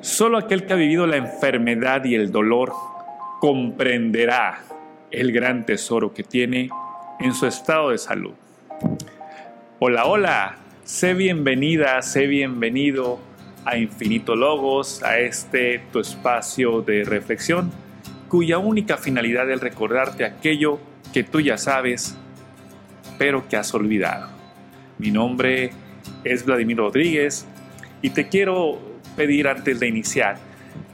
Solo 0.00 0.38
aquel 0.38 0.64
que 0.64 0.72
ha 0.72 0.76
vivido 0.76 1.06
la 1.06 1.18
enfermedad 1.18 2.04
y 2.06 2.14
el 2.14 2.32
dolor 2.32 2.72
comprenderá 3.38 4.62
el 5.10 5.30
gran 5.30 5.66
tesoro 5.66 6.14
que 6.14 6.22
tiene 6.22 6.70
en 7.18 7.34
su 7.34 7.46
estado 7.46 7.90
de 7.90 7.98
salud. 7.98 8.32
Hola, 9.78 10.06
hola, 10.06 10.56
sé 10.84 11.12
bienvenida, 11.12 12.00
sé 12.00 12.26
bienvenido 12.28 13.18
a 13.66 13.76
Infinito 13.76 14.36
Logos, 14.36 15.02
a 15.02 15.18
este 15.18 15.82
tu 15.92 16.00
espacio 16.00 16.80
de 16.80 17.04
reflexión, 17.04 17.70
cuya 18.28 18.56
única 18.56 18.96
finalidad 18.96 19.50
es 19.50 19.60
recordarte 19.60 20.24
aquello 20.24 20.78
que 21.12 21.24
tú 21.24 21.40
ya 21.40 21.58
sabes, 21.58 22.16
pero 23.18 23.46
que 23.48 23.58
has 23.58 23.74
olvidado. 23.74 24.30
Mi 24.96 25.10
nombre 25.10 25.72
es 26.24 26.46
Vladimir 26.46 26.78
Rodríguez 26.78 27.46
y 28.00 28.10
te 28.10 28.28
quiero 28.28 28.89
pedir 29.16 29.48
antes 29.48 29.80
de 29.80 29.88
iniciar 29.88 30.36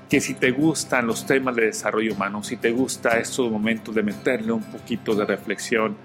que 0.08 0.20
si 0.20 0.34
te 0.34 0.52
gustan 0.52 1.06
los 1.06 1.26
temas 1.26 1.56
de 1.56 1.66
desarrollo 1.66 2.14
humano, 2.14 2.42
si 2.42 2.56
te 2.56 2.70
gusta 2.70 3.18
estos 3.18 3.50
momentos 3.50 3.94
de 3.94 4.02
meterle 4.02 4.52
un 4.52 4.62
poquito 4.62 5.14
de 5.14 5.24
reflexión 5.24 5.96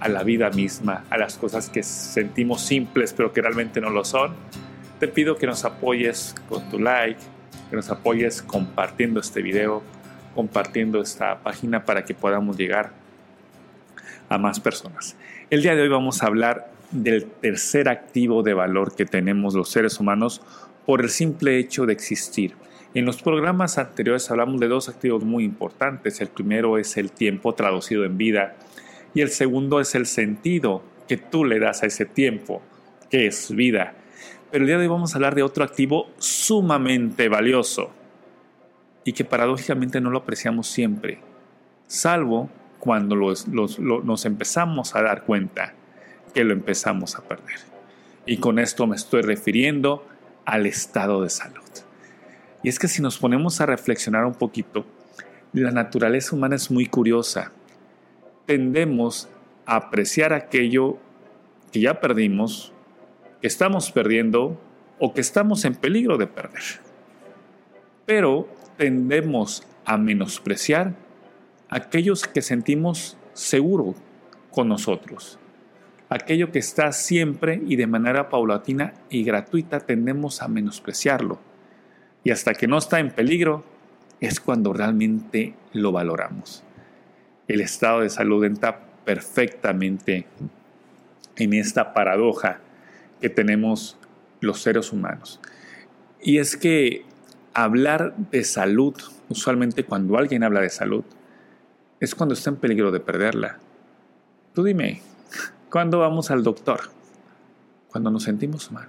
a 0.00 0.08
la 0.08 0.22
vida 0.22 0.50
misma, 0.50 1.04
a 1.10 1.16
las 1.16 1.38
cosas 1.38 1.70
que 1.70 1.82
sentimos 1.82 2.60
simples 2.60 3.12
pero 3.12 3.32
que 3.32 3.40
realmente 3.40 3.80
no 3.80 3.90
lo 3.90 4.04
son, 4.04 4.34
te 5.00 5.08
pido 5.08 5.36
que 5.36 5.46
nos 5.46 5.64
apoyes 5.64 6.34
con 6.48 6.68
tu 6.68 6.78
like, 6.78 7.20
que 7.70 7.76
nos 7.76 7.90
apoyes 7.90 8.42
compartiendo 8.42 9.20
este 9.20 9.42
video, 9.42 9.82
compartiendo 10.34 11.00
esta 11.00 11.38
página 11.38 11.84
para 11.84 12.04
que 12.04 12.14
podamos 12.14 12.56
llegar 12.56 12.92
a 14.28 14.38
más 14.38 14.60
personas. 14.60 15.16
El 15.50 15.62
día 15.62 15.74
de 15.74 15.82
hoy 15.82 15.88
vamos 15.88 16.22
a 16.22 16.26
hablar 16.26 16.70
del 16.90 17.26
tercer 17.26 17.88
activo 17.88 18.42
de 18.42 18.54
valor 18.54 18.94
que 18.94 19.04
tenemos 19.04 19.54
los 19.54 19.70
seres 19.70 20.00
humanos 20.00 20.42
por 20.88 21.02
el 21.02 21.10
simple 21.10 21.58
hecho 21.58 21.84
de 21.84 21.92
existir. 21.92 22.54
En 22.94 23.04
los 23.04 23.20
programas 23.20 23.76
anteriores 23.76 24.30
hablamos 24.30 24.58
de 24.58 24.68
dos 24.68 24.88
activos 24.88 25.22
muy 25.22 25.44
importantes. 25.44 26.22
El 26.22 26.28
primero 26.28 26.78
es 26.78 26.96
el 26.96 27.12
tiempo 27.12 27.52
traducido 27.54 28.06
en 28.06 28.16
vida 28.16 28.56
y 29.12 29.20
el 29.20 29.28
segundo 29.28 29.80
es 29.80 29.94
el 29.94 30.06
sentido 30.06 30.82
que 31.06 31.18
tú 31.18 31.44
le 31.44 31.58
das 31.58 31.82
a 31.82 31.86
ese 31.88 32.06
tiempo, 32.06 32.62
que 33.10 33.26
es 33.26 33.54
vida. 33.54 33.96
Pero 34.50 34.64
el 34.64 34.66
día 34.66 34.78
de 34.78 34.84
hoy 34.84 34.88
vamos 34.88 35.12
a 35.12 35.18
hablar 35.18 35.34
de 35.34 35.42
otro 35.42 35.62
activo 35.62 36.08
sumamente 36.16 37.28
valioso 37.28 37.90
y 39.04 39.12
que 39.12 39.26
paradójicamente 39.26 40.00
no 40.00 40.08
lo 40.08 40.20
apreciamos 40.20 40.68
siempre, 40.68 41.18
salvo 41.86 42.48
cuando 42.78 43.14
nos 43.14 44.24
empezamos 44.24 44.96
a 44.96 45.02
dar 45.02 45.24
cuenta 45.24 45.74
que 46.32 46.44
lo 46.44 46.54
empezamos 46.54 47.14
a 47.16 47.28
perder. 47.28 47.58
Y 48.24 48.38
con 48.38 48.58
esto 48.58 48.86
me 48.86 48.96
estoy 48.96 49.20
refiriendo 49.20 50.06
al 50.48 50.64
estado 50.64 51.20
de 51.20 51.28
salud. 51.28 51.62
Y 52.62 52.70
es 52.70 52.78
que 52.78 52.88
si 52.88 53.02
nos 53.02 53.18
ponemos 53.18 53.60
a 53.60 53.66
reflexionar 53.66 54.24
un 54.24 54.32
poquito, 54.32 54.86
la 55.52 55.70
naturaleza 55.72 56.34
humana 56.34 56.56
es 56.56 56.70
muy 56.70 56.86
curiosa. 56.86 57.52
Tendemos 58.46 59.28
a 59.66 59.76
apreciar 59.76 60.32
aquello 60.32 60.96
que 61.70 61.80
ya 61.80 62.00
perdimos, 62.00 62.72
que 63.42 63.46
estamos 63.46 63.92
perdiendo 63.92 64.58
o 64.98 65.12
que 65.12 65.20
estamos 65.20 65.66
en 65.66 65.74
peligro 65.74 66.16
de 66.16 66.26
perder. 66.26 66.62
Pero 68.06 68.48
tendemos 68.78 69.66
a 69.84 69.98
menospreciar 69.98 70.94
aquellos 71.68 72.26
que 72.26 72.40
sentimos 72.40 73.18
seguro 73.34 73.94
con 74.50 74.66
nosotros, 74.68 75.38
aquello 76.08 76.50
que 76.52 76.58
está 76.58 76.92
siempre 76.92 77.60
y 77.66 77.76
de 77.76 77.86
manera 77.86 78.28
paulatina 78.28 78.94
y 79.10 79.24
gratuita 79.24 79.80
tendemos 79.80 80.42
a 80.42 80.48
menospreciarlo. 80.48 81.38
Y 82.24 82.30
hasta 82.30 82.54
que 82.54 82.66
no 82.66 82.78
está 82.78 82.98
en 82.98 83.10
peligro 83.10 83.64
es 84.20 84.40
cuando 84.40 84.72
realmente 84.72 85.54
lo 85.72 85.92
valoramos. 85.92 86.64
El 87.46 87.60
estado 87.60 88.00
de 88.00 88.10
salud 88.10 88.44
entra 88.44 88.80
perfectamente 89.04 90.26
en 91.36 91.52
esta 91.52 91.94
paradoja 91.94 92.60
que 93.20 93.30
tenemos 93.30 93.96
los 94.40 94.60
seres 94.60 94.92
humanos. 94.92 95.40
Y 96.20 96.38
es 96.38 96.56
que 96.56 97.04
hablar 97.54 98.14
de 98.16 98.44
salud, 98.44 98.94
usualmente 99.28 99.84
cuando 99.84 100.18
alguien 100.18 100.42
habla 100.42 100.60
de 100.60 100.68
salud, 100.68 101.04
es 102.00 102.14
cuando 102.14 102.34
está 102.34 102.50
en 102.50 102.56
peligro 102.56 102.90
de 102.90 103.00
perderla. 103.00 103.58
Tú 104.54 104.64
dime, 104.64 105.00
¿Cuándo 105.70 105.98
vamos 105.98 106.30
al 106.30 106.42
doctor? 106.42 106.80
Cuando 107.88 108.10
nos 108.10 108.22
sentimos 108.22 108.72
mal. 108.72 108.88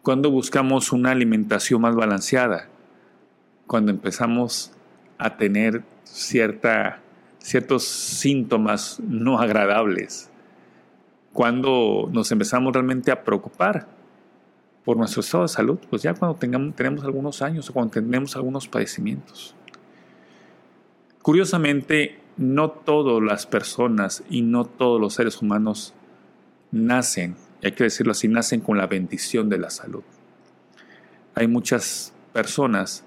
Cuando 0.00 0.30
buscamos 0.30 0.90
una 0.90 1.10
alimentación 1.10 1.82
más 1.82 1.94
balanceada. 1.94 2.68
Cuando 3.66 3.90
empezamos 3.90 4.72
a 5.18 5.36
tener 5.36 5.82
cierta, 6.04 7.00
ciertos 7.40 7.84
síntomas 7.84 9.00
no 9.00 9.38
agradables. 9.38 10.30
Cuando 11.34 12.08
nos 12.10 12.32
empezamos 12.32 12.72
realmente 12.72 13.10
a 13.10 13.22
preocupar 13.22 13.86
por 14.82 14.96
nuestro 14.96 15.20
estado 15.20 15.42
de 15.42 15.48
salud, 15.48 15.78
pues 15.90 16.00
ya 16.00 16.14
cuando 16.14 16.38
tengamos, 16.38 16.74
tenemos 16.74 17.04
algunos 17.04 17.42
años 17.42 17.68
o 17.68 17.74
cuando 17.74 17.92
tenemos 17.92 18.34
algunos 18.34 18.66
padecimientos. 18.66 19.54
Curiosamente, 21.22 22.18
no 22.36 22.70
todas 22.70 23.22
las 23.22 23.46
personas 23.46 24.24
y 24.30 24.42
no 24.42 24.64
todos 24.64 25.00
los 25.00 25.14
seres 25.14 25.42
humanos 25.42 25.92
nacen, 26.70 27.36
hay 27.62 27.72
que 27.72 27.84
decirlo 27.84 28.12
así, 28.12 28.28
nacen 28.28 28.60
con 28.60 28.78
la 28.78 28.86
bendición 28.86 29.48
de 29.50 29.58
la 29.58 29.68
salud. 29.68 30.02
Hay 31.34 31.46
muchas 31.46 32.14
personas 32.32 33.04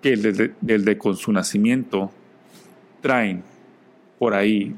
que 0.00 0.16
desde, 0.16 0.98
con 0.98 1.16
su 1.16 1.32
nacimiento 1.32 2.12
traen 3.00 3.42
por 4.18 4.34
ahí 4.34 4.76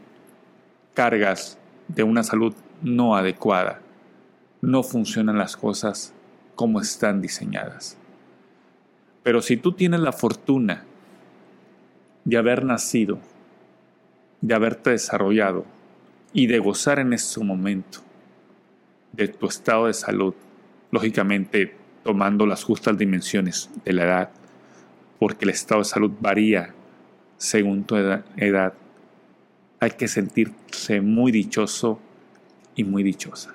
cargas 0.95 1.59
de 1.89 2.03
una 2.03 2.23
salud 2.23 2.55
no 2.83 3.17
adecuada. 3.17 3.81
No 4.63 4.83
funcionan 4.83 5.37
las 5.37 5.57
cosas 5.57 6.15
como 6.55 6.81
están 6.81 7.21
diseñadas. 7.21 7.99
Pero 9.23 9.43
si 9.43 9.57
tú 9.57 9.73
tienes 9.73 10.01
la 10.01 10.13
fortuna 10.13 10.85
de 12.25 12.37
haber 12.37 12.65
nacido 12.65 13.19
de 14.45 14.55
haberte 14.55 14.91
desarrollado 14.91 15.65
y 16.35 16.49
de 16.49 16.59
gozar 16.59 16.99
en 16.99 17.15
ese 17.15 17.43
momento 17.43 18.01
de 19.13 19.29
tu 19.29 19.47
estado 19.47 19.87
de 19.87 19.95
salud, 19.95 20.35
lógicamente 20.91 21.75
tomando 22.03 22.45
las 22.45 22.63
justas 22.63 22.99
dimensiones 22.99 23.71
de 23.87 23.93
la 23.95 24.05
edad, 24.05 24.31
porque 25.19 25.47
el 25.47 25.51
estado 25.51 25.81
de 25.81 25.87
salud 25.87 26.13
varía 26.21 26.75
según 27.39 27.85
tu 27.85 27.97
edad, 27.97 28.75
hay 29.81 29.91
que 29.93 30.09
sentirse 30.09 31.01
muy 31.01 31.33
dichoso 31.33 31.99
y 32.75 32.85
muy 32.85 33.03
dichosa. 33.03 33.55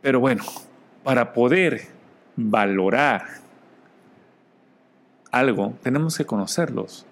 Pero 0.00 0.18
bueno, 0.18 0.44
para 1.04 1.34
poder 1.34 1.88
valorar 2.36 3.45
algo, 5.30 5.74
tenemos 5.82 6.16
que 6.16 6.24
conocerlos 6.24 7.06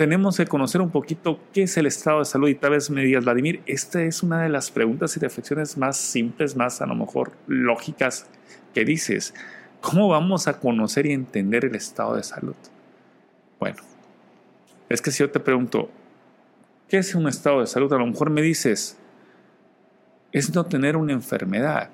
tenemos 0.00 0.38
que 0.38 0.46
conocer 0.46 0.80
un 0.80 0.88
poquito 0.88 1.38
qué 1.52 1.64
es 1.64 1.76
el 1.76 1.84
estado 1.84 2.20
de 2.20 2.24
salud 2.24 2.48
y 2.48 2.54
tal 2.54 2.70
vez 2.70 2.88
me 2.88 3.02
digas, 3.02 3.22
Vladimir, 3.22 3.62
esta 3.66 4.02
es 4.02 4.22
una 4.22 4.40
de 4.40 4.48
las 4.48 4.70
preguntas 4.70 5.14
y 5.14 5.20
reflexiones 5.20 5.76
más 5.76 5.98
simples, 5.98 6.56
más 6.56 6.80
a 6.80 6.86
lo 6.86 6.94
mejor 6.94 7.32
lógicas 7.46 8.24
que 8.72 8.86
dices. 8.86 9.34
¿Cómo 9.82 10.08
vamos 10.08 10.48
a 10.48 10.58
conocer 10.58 11.04
y 11.04 11.12
entender 11.12 11.66
el 11.66 11.74
estado 11.74 12.16
de 12.16 12.22
salud? 12.22 12.54
Bueno, 13.58 13.76
es 14.88 15.02
que 15.02 15.10
si 15.10 15.18
yo 15.18 15.30
te 15.30 15.38
pregunto, 15.38 15.90
¿qué 16.88 16.96
es 16.96 17.14
un 17.14 17.28
estado 17.28 17.60
de 17.60 17.66
salud? 17.66 17.92
A 17.92 17.98
lo 17.98 18.06
mejor 18.06 18.30
me 18.30 18.40
dices, 18.40 18.96
es 20.32 20.54
no 20.54 20.64
tener 20.64 20.96
una 20.96 21.12
enfermedad. 21.12 21.90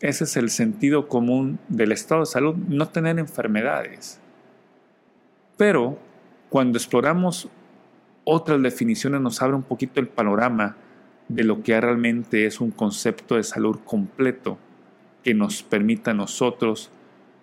Ese 0.00 0.24
es 0.24 0.36
el 0.36 0.50
sentido 0.50 1.08
común 1.08 1.58
del 1.68 1.90
estado 1.90 2.20
de 2.20 2.26
salud, 2.26 2.54
no 2.54 2.88
tener 2.88 3.18
enfermedades. 3.18 4.20
Pero 5.56 5.98
cuando 6.50 6.78
exploramos 6.78 7.48
otras 8.22 8.62
definiciones 8.62 9.20
nos 9.20 9.42
abre 9.42 9.56
un 9.56 9.64
poquito 9.64 10.00
el 10.00 10.06
panorama 10.06 10.76
de 11.28 11.42
lo 11.42 11.62
que 11.62 11.80
realmente 11.80 12.46
es 12.46 12.60
un 12.60 12.70
concepto 12.70 13.34
de 13.34 13.42
salud 13.42 13.80
completo 13.84 14.58
que 15.24 15.34
nos 15.34 15.62
permita 15.62 16.12
a 16.12 16.14
nosotros 16.14 16.90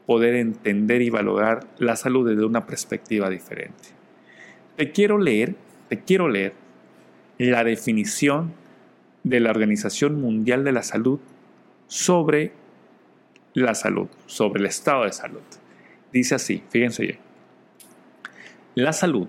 poder 0.05 0.35
entender 0.35 1.01
y 1.01 1.09
valorar 1.09 1.67
la 1.77 1.95
salud 1.95 2.29
desde 2.29 2.45
una 2.45 2.65
perspectiva 2.65 3.29
diferente. 3.29 3.89
Te 4.77 4.91
quiero 4.91 5.17
leer, 5.17 5.55
te 5.89 5.99
quiero 5.99 6.29
leer 6.29 6.53
la 7.37 7.63
definición 7.63 8.53
de 9.23 9.39
la 9.39 9.49
Organización 9.49 10.21
Mundial 10.21 10.63
de 10.63 10.71
la 10.71 10.83
Salud 10.83 11.19
sobre 11.87 12.53
la 13.53 13.75
salud, 13.75 14.07
sobre 14.25 14.59
el 14.59 14.65
estado 14.67 15.05
de 15.05 15.11
salud. 15.11 15.43
Dice 16.11 16.35
así, 16.35 16.63
fíjense 16.69 17.03
bien. 17.03 17.19
La 18.75 18.93
salud 18.93 19.27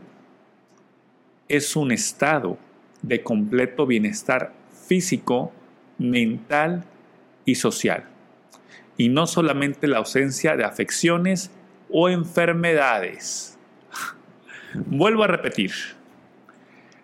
es 1.48 1.76
un 1.76 1.92
estado 1.92 2.58
de 3.02 3.22
completo 3.22 3.86
bienestar 3.86 4.52
físico, 4.72 5.52
mental 5.98 6.84
y 7.44 7.54
social. 7.54 8.04
y 8.98 9.10
no 9.10 9.26
solamente 9.26 9.86
la 9.86 9.98
ausencia 9.98 10.56
de 10.56 10.64
afecciones 10.64 11.50
o 11.90 12.08
enfermedades. 12.08 13.58
Vuelvo 14.74 15.22
a 15.24 15.26
repetir, 15.26 15.72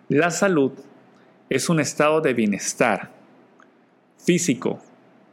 la 0.09 0.31
salud 0.31 0.71
es 1.49 1.69
un 1.69 1.79
estado 1.79 2.19
de 2.21 2.33
bienestar 2.33 3.11
físico, 4.17 4.81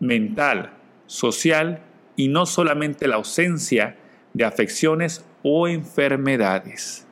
mental, 0.00 0.72
social 1.06 1.82
y 2.16 2.28
no 2.28 2.46
solamente 2.46 3.06
la 3.06 3.16
ausencia 3.16 3.96
de 4.34 4.44
afecciones 4.44 5.24
o 5.42 5.68
enfermedades. 5.68 7.06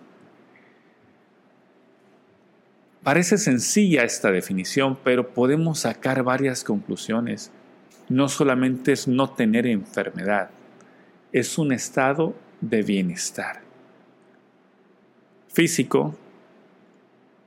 Parece 3.02 3.38
sencilla 3.38 4.04
esta 4.04 4.30
definición, 4.30 4.98
pero 5.02 5.28
podemos 5.28 5.80
sacar 5.80 6.22
varias 6.22 6.64
conclusiones. 6.64 7.50
No 8.08 8.28
solamente 8.28 8.92
es 8.92 9.08
no 9.08 9.30
tener 9.30 9.66
enfermedad, 9.66 10.50
es 11.32 11.58
un 11.58 11.72
estado 11.72 12.34
de 12.60 12.82
bienestar. 12.82 13.62
Físico, 15.48 16.14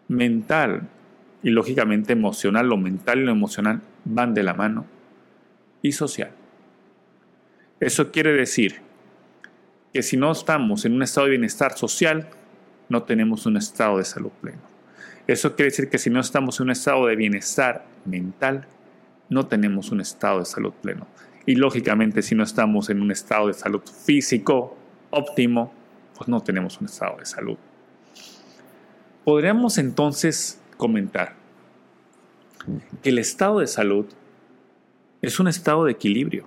mental 0.08 0.88
y 1.44 1.50
lógicamente 1.50 2.14
emocional, 2.14 2.68
lo 2.68 2.78
mental 2.78 3.20
y 3.20 3.26
lo 3.26 3.32
emocional 3.32 3.82
van 4.06 4.34
de 4.34 4.44
la 4.44 4.54
mano, 4.54 4.86
y 5.82 5.92
social. 5.92 6.32
Eso 7.80 8.12
quiere 8.12 8.34
decir 8.34 8.82
que 9.94 10.04
si 10.04 10.18
no 10.18 10.32
estamos 10.32 10.86
en 10.86 10.94
un 10.94 11.04
estado 11.04 11.26
de 11.26 11.32
bienestar 11.32 11.78
social, 11.78 12.30
no 12.90 13.04
tenemos 13.04 13.46
un 13.46 13.58
estado 13.58 13.98
de 13.98 14.06
salud 14.06 14.32
pleno. 14.42 14.62
Eso 15.28 15.56
quiere 15.56 15.72
decir 15.72 15.90
que 15.90 15.98
si 15.98 16.10
no 16.10 16.20
estamos 16.20 16.60
en 16.60 16.66
un 16.66 16.72
estado 16.72 17.08
de 17.08 17.16
bienestar 17.16 17.86
mental, 18.06 18.68
no 19.30 19.48
tenemos 19.48 19.92
un 19.92 20.02
estado 20.02 20.40
de 20.40 20.46
salud 20.46 20.74
pleno. 20.82 21.08
Y 21.46 21.56
lógicamente 21.56 22.22
si 22.22 22.36
no 22.36 22.44
estamos 22.44 22.90
en 22.90 23.02
un 23.02 23.12
estado 23.12 23.48
de 23.48 23.54
salud 23.54 23.82
físico 23.82 24.78
óptimo, 25.10 25.74
pues 26.16 26.28
no 26.28 26.42
tenemos 26.42 26.80
un 26.80 26.86
estado 26.86 27.18
de 27.18 27.26
salud. 27.26 27.58
Podríamos 29.24 29.78
entonces 29.78 30.60
comentar 30.78 31.36
que 33.02 33.10
el 33.10 33.20
estado 33.20 33.60
de 33.60 33.68
salud 33.68 34.06
es 35.22 35.40
un 35.40 35.48
estado 35.48 35.86
de 35.86 35.92
equilibrio. 35.92 36.46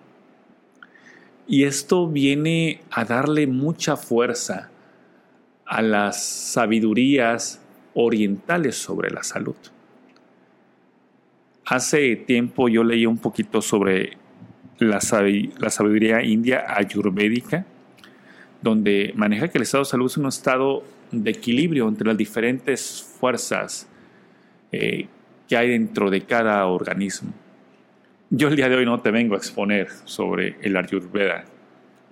Y 1.46 1.64
esto 1.64 2.08
viene 2.08 2.80
a 2.90 3.04
darle 3.04 3.46
mucha 3.46 3.96
fuerza 3.96 4.70
a 5.66 5.82
las 5.82 6.24
sabidurías 6.24 7.60
orientales 7.94 8.76
sobre 8.76 9.10
la 9.10 9.22
salud. 9.22 9.56
Hace 11.66 12.16
tiempo 12.16 12.68
yo 12.68 12.84
leí 12.84 13.06
un 13.06 13.18
poquito 13.18 13.62
sobre 13.62 14.18
la, 14.78 15.00
sabiduría 15.00 16.22
india 16.22 16.64
ayurvédica, 16.68 17.64
donde 18.60 19.12
maneja 19.14 19.48
que 19.48 19.58
el 19.58 19.62
estado 19.62 19.84
de 19.84 19.90
salud 19.90 20.06
es 20.06 20.16
un 20.16 20.26
estado 20.26 20.82
de 21.10 21.30
equilibrio 21.30 21.88
entre 21.88 22.08
las 22.08 22.16
diferentes 22.16 23.02
fuerzas 23.18 23.88
eh, 24.72 25.06
que 25.48 25.56
hay 25.56 25.70
dentro 25.70 26.10
de 26.10 26.22
cada 26.22 26.66
organismo. 26.66 27.32
Yo 28.30 28.48
el 28.48 28.56
día 28.56 28.68
de 28.68 28.76
hoy 28.76 28.86
no 28.86 29.00
te 29.00 29.10
vengo 29.10 29.34
a 29.34 29.38
exponer 29.38 29.90
sobre 30.04 30.56
el 30.62 30.76
ayurveda, 30.76 31.44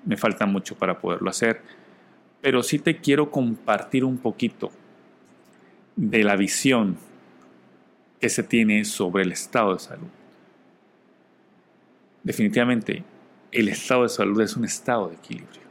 me 0.05 0.17
falta 0.17 0.47
mucho 0.47 0.77
para 0.77 0.99
poderlo 0.99 1.31
hacer, 1.31 1.63
pero 2.41 2.63
sí 2.63 2.79
te 2.79 2.99
quiero 2.99 3.31
compartir 3.31 4.05
un 4.05 4.19
poquito 4.19 4.71
de 5.97 6.23
la 6.25 6.37
visión 6.37 6.97
que 8.21 8.29
se 8.29 8.43
tiene 8.43 8.85
sobre 8.85 9.25
el 9.25 9.33
estado 9.33 9.75
de 9.75 9.81
salud. 9.81 10.09
Definitivamente, 12.23 13.05
el 13.51 13.69
estado 13.69 14.05
de 14.05 14.09
salud 14.09 14.41
es 14.41 14.57
un 14.57 14.65
estado 14.65 15.09
de 15.09 15.17
equilibrio. 15.17 15.63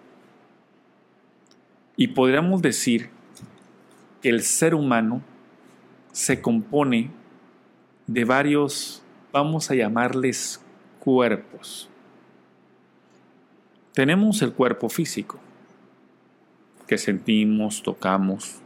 Y 1.96 2.08
podríamos 2.08 2.62
decir 2.62 3.10
que 4.22 4.30
el 4.30 4.42
ser 4.42 4.76
humano 4.76 5.22
se 6.12 6.42
compone 6.42 7.10
de 8.08 8.26
varios, 8.26 9.02
vamos 9.32 9.72
a 9.72 9.76
llamarles 9.76 10.62
cuerpos. 11.00 11.90
Tenemos 13.94 14.42
el 14.42 14.54
cuerpo 14.54 14.90
físico, 14.90 15.40
que 16.88 16.98
sentimos, 16.98 17.84
tocamos, 17.84 18.62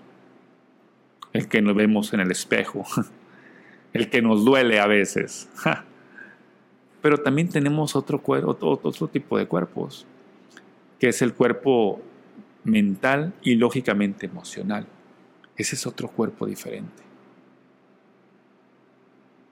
el 1.33 1.47
que 1.47 1.61
nos 1.61 1.75
vemos 1.75 2.13
en 2.13 2.19
el 2.19 2.31
espejo, 2.31 2.85
el 3.93 4.09
que 4.09 4.21
nos 4.21 4.45
duele 4.45 4.79
a 4.79 4.87
veces. 4.87 5.49
Pero 7.01 7.19
también 7.19 7.49
tenemos 7.49 7.95
otro, 7.95 8.21
otro 8.25 9.07
tipo 9.07 9.37
de 9.37 9.47
cuerpos, 9.47 10.05
que 10.99 11.09
es 11.09 11.21
el 11.21 11.33
cuerpo 11.33 12.01
mental 12.63 13.33
y 13.41 13.55
lógicamente 13.55 14.25
emocional. 14.25 14.87
Ese 15.55 15.75
es 15.75 15.85
otro 15.85 16.09
cuerpo 16.09 16.45
diferente. 16.45 17.04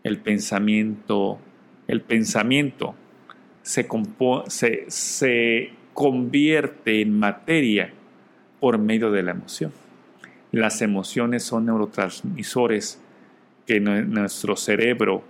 El 0.03 0.19
pensamiento, 0.19 1.39
el 1.87 2.01
pensamiento 2.01 2.95
se, 3.61 3.87
se, 4.47 4.85
se 4.87 5.69
convierte 5.93 7.01
en 7.01 7.17
materia 7.17 7.93
por 8.59 8.77
medio 8.77 9.11
de 9.11 9.23
la 9.23 9.31
emoción. 9.31 9.71
Las 10.51 10.81
emociones 10.81 11.43
son 11.43 11.65
neurotransmisores 11.65 12.99
que 13.65 13.79
nuestro 13.79 14.55
cerebro 14.55 15.23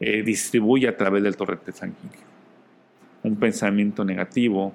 eh, 0.00 0.22
distribuye 0.22 0.88
a 0.88 0.96
través 0.96 1.22
del 1.22 1.36
torrente 1.36 1.72
sanguíneo. 1.72 2.32
Un 3.22 3.36
pensamiento 3.36 4.04
negativo 4.04 4.72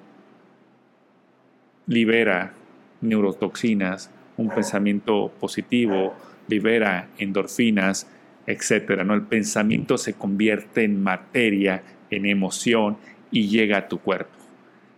libera 1.86 2.54
neurotoxinas, 3.00 4.10
un 4.36 4.48
pensamiento 4.48 5.32
positivo 5.38 6.14
libera 6.46 7.08
endorfinas, 7.18 8.06
etc. 8.48 9.02
¿no? 9.04 9.14
El 9.14 9.22
pensamiento 9.22 9.98
se 9.98 10.14
convierte 10.14 10.82
en 10.82 11.02
materia, 11.02 11.82
en 12.10 12.24
emoción 12.24 12.96
y 13.30 13.48
llega 13.48 13.78
a 13.78 13.88
tu 13.88 14.00
cuerpo. 14.00 14.32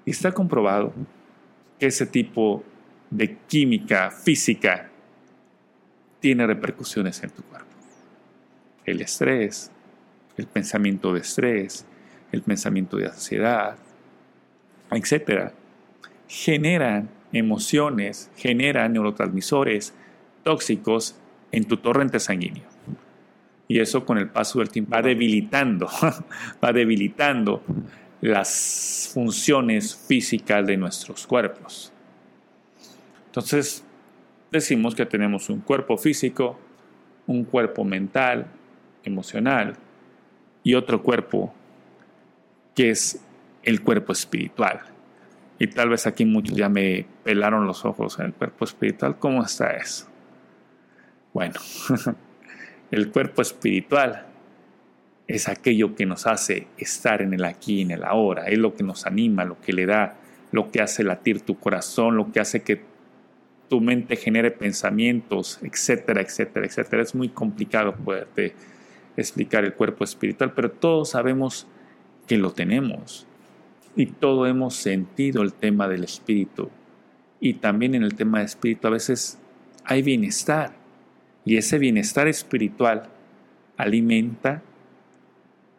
Y 0.06 0.12
está 0.12 0.32
comprobado 0.32 0.94
que 1.78 1.86
ese 1.86 2.06
tipo 2.06 2.62
de 3.10 3.36
química 3.48 4.12
física 4.12 4.88
tiene 6.20 6.46
repercusiones 6.46 7.22
en 7.24 7.30
tu 7.30 7.42
cuerpo. 7.42 7.66
El 8.84 9.00
estrés, 9.00 9.72
el 10.36 10.46
pensamiento 10.46 11.12
de 11.12 11.20
estrés, 11.20 11.86
el 12.30 12.42
pensamiento 12.42 12.98
de 12.98 13.06
ansiedad, 13.06 13.76
etcétera, 14.92 15.54
generan 16.28 17.10
emociones, 17.32 18.30
generan 18.36 18.92
neurotransmisores 18.92 19.92
tóxicos 20.44 21.16
en 21.50 21.64
tu 21.64 21.78
torrente 21.78 22.20
sanguíneo. 22.20 22.69
Y 23.70 23.78
eso 23.78 24.04
con 24.04 24.18
el 24.18 24.28
paso 24.28 24.58
del 24.58 24.68
tiempo 24.68 24.96
va 24.96 25.00
debilitando, 25.00 25.86
va 26.64 26.72
debilitando 26.72 27.62
las 28.20 29.08
funciones 29.14 29.94
físicas 29.94 30.66
de 30.66 30.76
nuestros 30.76 31.24
cuerpos. 31.24 31.92
Entonces, 33.26 33.84
decimos 34.50 34.96
que 34.96 35.06
tenemos 35.06 35.48
un 35.50 35.60
cuerpo 35.60 35.96
físico, 35.96 36.58
un 37.28 37.44
cuerpo 37.44 37.84
mental, 37.84 38.48
emocional 39.04 39.76
y 40.64 40.74
otro 40.74 41.00
cuerpo 41.00 41.54
que 42.74 42.90
es 42.90 43.24
el 43.62 43.82
cuerpo 43.82 44.12
espiritual. 44.12 44.80
Y 45.60 45.68
tal 45.68 45.90
vez 45.90 46.08
aquí 46.08 46.24
muchos 46.24 46.56
ya 46.56 46.68
me 46.68 47.06
pelaron 47.22 47.68
los 47.68 47.84
ojos. 47.84 48.18
¿El 48.18 48.32
cuerpo 48.32 48.64
espiritual 48.64 49.16
cómo 49.20 49.44
está 49.44 49.76
eso? 49.76 50.08
Bueno, 51.32 51.60
el 52.90 53.10
cuerpo 53.10 53.42
espiritual 53.42 54.26
es 55.28 55.48
aquello 55.48 55.94
que 55.94 56.06
nos 56.06 56.26
hace 56.26 56.66
estar 56.76 57.22
en 57.22 57.34
el 57.34 57.44
aquí 57.44 57.82
en 57.82 57.92
el 57.92 58.04
ahora. 58.04 58.48
Es 58.48 58.58
lo 58.58 58.74
que 58.74 58.82
nos 58.82 59.06
anima, 59.06 59.44
lo 59.44 59.60
que 59.60 59.72
le 59.72 59.86
da, 59.86 60.16
lo 60.50 60.70
que 60.72 60.82
hace 60.82 61.04
latir 61.04 61.40
tu 61.42 61.58
corazón, 61.58 62.16
lo 62.16 62.32
que 62.32 62.40
hace 62.40 62.62
que 62.62 62.82
tu 63.68 63.80
mente 63.80 64.16
genere 64.16 64.50
pensamientos, 64.50 65.60
etcétera, 65.62 66.20
etcétera, 66.20 66.66
etcétera. 66.66 67.02
Es 67.02 67.14
muy 67.14 67.28
complicado 67.28 67.94
poderte 67.94 68.54
explicar 69.16 69.64
el 69.64 69.74
cuerpo 69.74 70.02
espiritual, 70.02 70.52
pero 70.52 70.72
todos 70.72 71.10
sabemos 71.10 71.68
que 72.26 72.36
lo 72.36 72.52
tenemos 72.52 73.28
y 73.94 74.06
todos 74.06 74.48
hemos 74.48 74.74
sentido 74.74 75.42
el 75.42 75.52
tema 75.52 75.86
del 75.86 76.02
espíritu. 76.02 76.70
Y 77.38 77.54
también 77.54 77.94
en 77.94 78.02
el 78.02 78.16
tema 78.16 78.38
del 78.38 78.46
espíritu 78.46 78.88
a 78.88 78.90
veces 78.90 79.38
hay 79.84 80.02
bienestar 80.02 80.79
y 81.50 81.56
ese 81.56 81.80
bienestar 81.80 82.28
espiritual 82.28 83.08
alimenta 83.76 84.62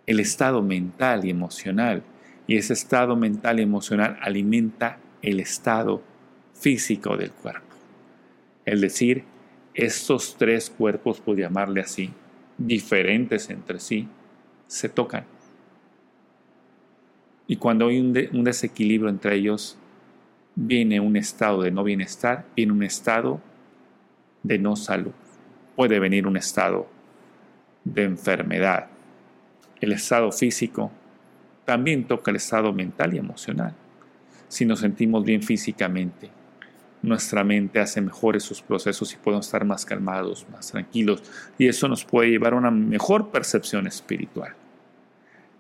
el 0.06 0.20
estado 0.20 0.62
mental 0.62 1.24
y 1.24 1.30
emocional 1.30 2.04
y 2.46 2.58
ese 2.58 2.74
estado 2.74 3.16
mental 3.16 3.58
y 3.58 3.63
emocional 3.63 4.18
alimenta 4.22 4.98
el 5.22 5.40
estado 5.40 6.04
físico 6.54 7.16
del 7.16 7.32
cuerpo. 7.32 7.74
Es 8.66 8.82
decir, 8.82 9.24
estos 9.74 10.36
tres 10.38 10.70
cuerpos, 10.70 11.22
por 11.22 11.38
llamarle 11.38 11.80
así, 11.80 12.12
diferentes 12.58 13.50
entre 13.50 13.80
sí, 13.80 14.10
se 14.68 14.90
tocan. 14.90 15.24
Y 17.48 17.56
cuando 17.56 17.88
hay 17.88 17.98
un, 17.98 18.13
un 18.34 18.44
desequilibrio 18.44 19.10
entre 19.10 19.38
ellos, 19.38 19.78
viene 20.54 21.00
un 21.00 21.16
estado 21.16 21.62
de 21.62 21.72
no 21.72 21.86
bienestar, 21.86 22.46
viene 22.58 22.74
un 22.74 22.84
estado 22.84 23.40
de 24.44 24.60
no 24.60 24.75
salud. 24.75 25.13
Puede 25.75 26.00
venir 26.00 26.28
un 26.28 26.38
estado 26.38 26.88
de 27.84 28.04
enfermedad. 28.04 28.88
El 29.80 29.94
estado 29.94 30.32
físico 30.32 30.92
también 31.66 32.08
toca 32.08 32.32
el 32.32 32.38
estado 32.38 32.74
mental 32.74 33.13
y 33.13 33.18
emocional. 33.18 33.74
Si 34.48 34.66
nos 34.66 34.80
sentimos 34.80 35.24
bien 35.24 35.42
físicamente, 35.42 36.30
nuestra 37.01 37.44
mente 37.44 37.80
hace 37.80 38.01
mejores 38.01 38.44
sus 38.44 38.62
procesos 38.62 39.13
y 39.13 39.18
podemos 39.18 39.48
estar 39.48 39.66
más 39.66 39.86
calmados, 39.86 40.46
más 40.51 40.72
tranquilos, 40.72 41.24
y 41.58 41.68
eso 41.68 41.88
nos 41.88 42.06
puede 42.06 42.30
llevar 42.30 42.54
a 42.54 42.58
una 42.58 42.72
mejor 42.72 43.30
percepción 43.30 43.88
espiritual. 43.88 44.54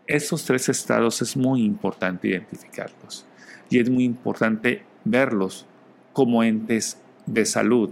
Esos 0.05 0.43
tres 0.45 0.69
estados 0.69 1.21
es 1.21 1.37
muy 1.37 1.63
importante 1.63 2.27
identificarlos 2.27 3.25
y 3.69 3.79
es 3.79 3.89
muy 3.89 4.03
importante 4.03 4.83
verlos 5.05 5.65
como 6.13 6.43
entes 6.43 6.97
de 7.25 7.45
salud. 7.45 7.91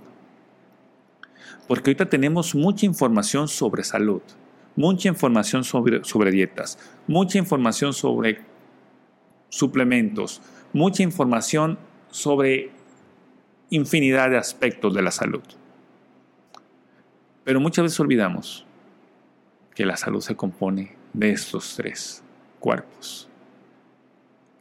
Porque 1.67 1.91
ahorita 1.91 2.09
tenemos 2.09 2.55
mucha 2.55 2.85
información 2.85 3.47
sobre 3.47 3.83
salud, 3.83 4.21
mucha 4.75 5.07
información 5.09 5.63
sobre, 5.63 6.03
sobre 6.03 6.31
dietas, 6.31 6.79
mucha 7.07 7.37
información 7.37 7.93
sobre 7.93 8.41
suplementos, 9.49 10.41
mucha 10.73 11.03
información 11.03 11.77
sobre 12.11 12.71
infinidad 13.69 14.29
de 14.29 14.37
aspectos 14.37 14.93
de 14.93 15.01
la 15.01 15.11
salud. 15.11 15.43
Pero 17.43 17.59
muchas 17.59 17.83
veces 17.83 17.99
olvidamos 17.99 18.65
que 19.75 19.85
la 19.85 19.97
salud 19.97 20.21
se 20.21 20.35
compone 20.35 20.95
de 21.13 21.31
estos 21.31 21.75
tres 21.75 22.23
cuerpos. 22.59 23.27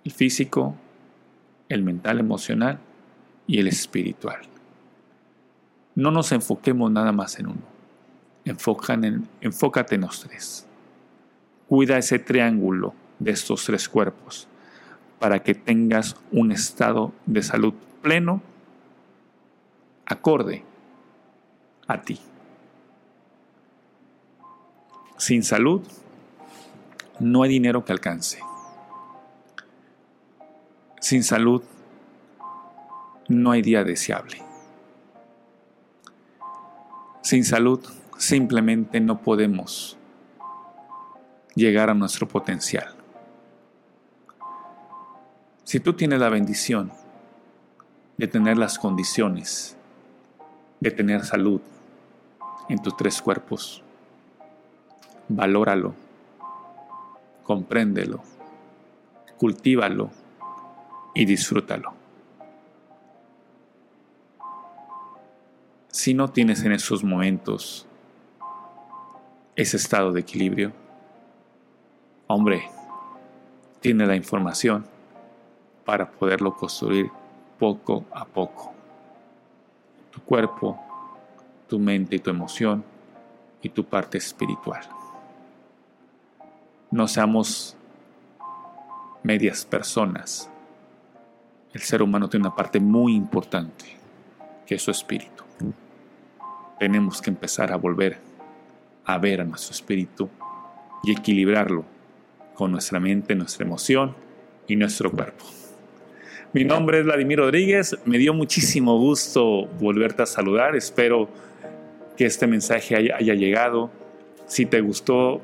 El 0.05 0.13
físico, 0.13 0.75
el 1.69 1.83
mental 1.83 2.19
emocional 2.21 2.79
y 3.47 3.59
el 3.59 3.69
espiritual. 3.69 4.41
No 5.99 6.13
nos 6.13 6.31
enfoquemos 6.31 6.93
nada 6.93 7.11
más 7.11 7.41
en 7.41 7.49
uno. 7.49 7.63
en, 8.45 9.29
enfócate 9.41 9.97
en 9.97 10.01
los 10.01 10.21
tres. 10.21 10.65
Cuida 11.69 11.99
ese 11.99 12.21
triángulo 12.21 12.95
de 13.19 13.33
estos 13.33 13.65
tres 13.65 13.89
cuerpos 13.89 14.47
para 15.19 15.43
que 15.43 15.57
tengas 15.57 16.15
un 16.31 16.53
estado 16.53 17.13
de 17.27 17.43
salud 17.43 17.75
pleno, 18.01 18.41
acorde 20.07 20.63
a 21.89 22.01
ti. 22.01 22.21
Sin 25.17 25.43
salud, 25.43 25.83
no 27.19 27.43
hay 27.43 27.51
dinero 27.51 27.85
que 27.85 27.91
alcance. 27.91 28.39
Sin 31.01 31.25
salud 31.25 31.65
no 33.27 33.51
hay 33.51 33.63
día 33.63 33.83
deseable. 33.83 34.48
Sin 37.29 37.45
salud 37.45 37.87
simplemente 38.17 39.01
no 39.01 39.21
podemos 39.21 39.99
llegar 41.55 41.91
a 41.91 41.95
nuestro 41.95 42.27
potencial. 42.27 42.95
Si 45.63 45.79
tú 45.79 45.93
tienes 45.93 46.21
la 46.21 46.31
bendición 46.31 46.91
de 48.17 48.29
tener 48.29 48.57
las 48.57 48.79
condiciones 48.79 49.77
de 50.81 50.91
tener 50.91 51.23
salud 51.23 51.61
en 52.71 52.81
tus 52.81 52.97
tres 52.97 53.21
cuerpos, 53.21 53.83
valóralo, 55.29 55.95
compréndelo, 57.43 58.23
cultívalo 59.37 60.11
y 61.15 61.27
disfrútalo. 61.27 61.93
Si 65.99 66.15
no 66.15 66.29
tienes 66.29 66.63
en 66.63 66.71
esos 66.71 67.03
momentos 67.03 67.85
ese 69.57 69.77
estado 69.77 70.13
de 70.13 70.21
equilibrio, 70.21 70.73
hombre, 72.29 72.71
tiene 73.81 74.07
la 74.07 74.15
información 74.15 74.87
para 75.85 76.09
poderlo 76.09 76.55
construir 76.55 77.11
poco 77.59 78.05
a 78.13 78.25
poco. 78.25 78.73
Tu 80.13 80.21
cuerpo, 80.21 80.79
tu 81.69 81.81
mente 81.81 82.15
y 82.15 82.21
tu 82.21 82.31
emoción 82.31 82.85
y 83.61 83.69
tu 83.69 83.83
parte 83.83 84.19
espiritual. 84.19 84.89
No 86.93 87.09
seamos 87.09 87.77
medias 89.25 89.65
personas 89.65 90.49
el 91.73 91.81
ser 91.81 92.03
humano 92.03 92.29
tiene 92.29 92.47
una 92.47 92.55
parte 92.55 92.79
muy 92.79 93.17
importante, 93.17 93.85
que 94.65 94.77
es 94.77 94.83
su 94.83 94.93
espíritu. 94.93 95.48
Tenemos 96.79 97.21
que 97.21 97.31
empezar 97.31 97.73
a 97.73 97.77
volver 97.77 98.19
a 99.05 99.19
ver 99.19 99.41
a 99.41 99.45
nuestro 99.45 99.73
espíritu 99.73 100.29
y 101.03 101.13
equilibrarlo 101.13 101.85
con 102.55 102.73
nuestra 102.73 103.01
mente, 103.01 103.35
nuestra 103.35 103.65
emoción 103.65 104.15
y 104.67 104.77
nuestro 104.77 105.11
cuerpo. 105.11 105.45
Mi 106.53 106.65
nombre 106.65 107.01
es 107.01 107.05
Vladimir 107.05 107.39
Rodríguez, 107.39 107.99
me 108.05 108.19
dio 108.19 108.35
muchísimo 108.35 108.99
gusto 108.99 109.67
volverte 109.81 110.23
a 110.23 110.27
saludar, 110.27 110.77
espero 110.77 111.29
que 112.17 112.27
este 112.27 112.47
mensaje 112.47 112.97
haya, 112.97 113.35
llegado. 113.35 113.91
Si 114.47 114.67
te 114.67 114.81
gustó, 114.81 115.41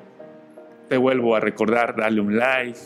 te 0.89 0.97
vuelvo 0.97 1.37
a 1.37 1.41
recordar, 1.41 1.97
dale 1.97 2.21
un 2.21 2.37
like 2.37 2.79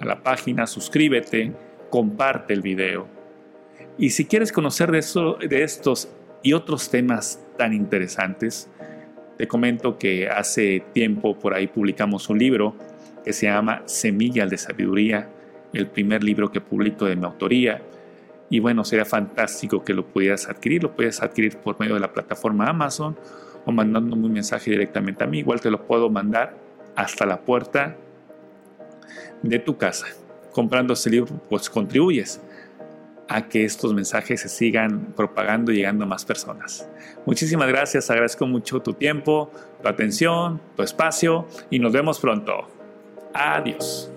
a 0.00 0.04
la 0.04 0.22
página, 0.22 0.66
suscríbete 0.66 1.52
comparte 1.90 2.54
el 2.54 2.60
video. 2.60 3.06
Y 3.98 4.10
si 4.10 4.24
quieres 4.24 4.50
conocer 4.50 4.90
de, 4.90 4.98
eso, 4.98 5.34
de 5.34 5.62
estos 5.62 6.08
y 6.44 6.52
otros 6.52 6.90
temas 6.90 7.40
tan 7.58 7.72
interesantes, 7.72 8.70
te 9.36 9.48
comento 9.48 9.98
que 9.98 10.28
hace 10.28 10.84
tiempo 10.92 11.36
por 11.36 11.54
ahí 11.54 11.66
publicamos 11.66 12.28
un 12.28 12.38
libro 12.38 12.76
que 13.24 13.32
se 13.32 13.46
llama 13.46 13.82
Semillas 13.86 14.50
de 14.50 14.58
Sabiduría, 14.58 15.28
el 15.72 15.88
primer 15.88 16.22
libro 16.22 16.52
que 16.52 16.60
publico 16.60 17.06
de 17.06 17.16
mi 17.16 17.24
autoría. 17.24 17.82
Y 18.50 18.60
bueno, 18.60 18.84
sería 18.84 19.06
fantástico 19.06 19.82
que 19.82 19.94
lo 19.94 20.06
pudieras 20.06 20.48
adquirir. 20.48 20.82
Lo 20.82 20.94
puedes 20.94 21.22
adquirir 21.22 21.56
por 21.56 21.80
medio 21.80 21.94
de 21.94 22.00
la 22.00 22.12
plataforma 22.12 22.66
Amazon 22.66 23.16
o 23.64 23.72
mandándome 23.72 24.26
un 24.26 24.32
mensaje 24.32 24.70
directamente 24.70 25.24
a 25.24 25.26
mí. 25.26 25.38
Igual 25.38 25.60
te 25.60 25.70
lo 25.70 25.86
puedo 25.86 26.10
mandar 26.10 26.54
hasta 26.94 27.24
la 27.24 27.40
puerta 27.40 27.96
de 29.42 29.58
tu 29.58 29.78
casa 29.78 30.06
comprando 30.52 30.92
este 30.92 31.10
libro, 31.10 31.34
pues 31.50 31.68
contribuyes 31.68 32.40
a 33.28 33.48
que 33.48 33.64
estos 33.64 33.94
mensajes 33.94 34.40
se 34.40 34.48
sigan 34.48 35.12
propagando 35.16 35.72
y 35.72 35.76
llegando 35.76 36.04
a 36.04 36.06
más 36.06 36.24
personas. 36.24 36.88
Muchísimas 37.26 37.68
gracias, 37.68 38.10
agradezco 38.10 38.46
mucho 38.46 38.80
tu 38.80 38.92
tiempo, 38.92 39.50
tu 39.82 39.88
atención, 39.88 40.60
tu 40.76 40.82
espacio 40.82 41.46
y 41.70 41.78
nos 41.78 41.92
vemos 41.92 42.20
pronto. 42.20 42.68
Adiós. 43.32 44.13